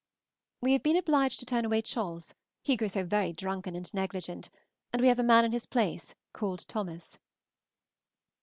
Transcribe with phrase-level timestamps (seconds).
[0.61, 4.49] We have been obliged to turn away Cholles, he grew so very drunken and negligent,
[4.91, 7.19] and we have a man in his place called Thomas.